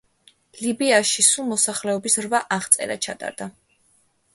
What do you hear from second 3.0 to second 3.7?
ჩატარდა.